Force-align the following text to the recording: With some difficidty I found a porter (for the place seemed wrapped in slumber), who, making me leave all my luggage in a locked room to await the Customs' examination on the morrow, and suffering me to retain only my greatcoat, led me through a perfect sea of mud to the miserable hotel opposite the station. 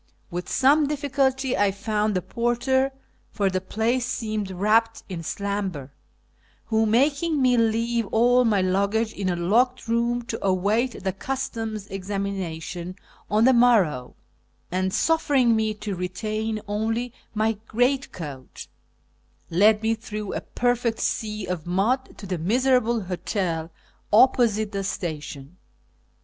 With 0.31 0.49
some 0.49 0.87
difficidty 0.87 1.55
I 1.55 1.69
found 1.69 2.17
a 2.17 2.23
porter 2.23 2.91
(for 3.29 3.51
the 3.51 3.61
place 3.61 4.07
seemed 4.07 4.49
wrapped 4.49 5.03
in 5.07 5.21
slumber), 5.21 5.91
who, 6.65 6.87
making 6.87 7.39
me 7.39 7.55
leave 7.55 8.07
all 8.07 8.43
my 8.43 8.61
luggage 8.61 9.13
in 9.13 9.29
a 9.29 9.35
locked 9.35 9.87
room 9.87 10.23
to 10.23 10.43
await 10.43 11.03
the 11.03 11.13
Customs' 11.13 11.85
examination 11.89 12.95
on 13.29 13.45
the 13.45 13.53
morrow, 13.53 14.15
and 14.71 14.91
suffering 14.91 15.55
me 15.55 15.71
to 15.75 15.93
retain 15.93 16.59
only 16.67 17.13
my 17.35 17.59
greatcoat, 17.67 18.65
led 19.51 19.83
me 19.83 19.93
through 19.93 20.33
a 20.33 20.41
perfect 20.41 20.99
sea 20.99 21.45
of 21.45 21.67
mud 21.67 22.17
to 22.17 22.25
the 22.25 22.39
miserable 22.39 23.01
hotel 23.01 23.69
opposite 24.11 24.71
the 24.71 24.83
station. 24.83 25.57